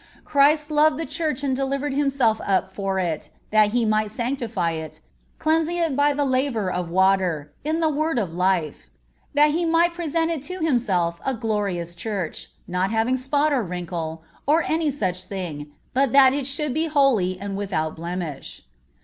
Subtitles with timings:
[0.25, 4.99] "Christ loved the Church and delivered Himself up for it, that He might sanctify it,
[5.37, 8.89] cleansing it by the laver of water, in the word of life;
[9.35, 14.23] that He might present it to Himself a glorious Church, not having spot or wrinkle,
[14.47, 18.63] or any such thing, but that it should be holy and without blemish."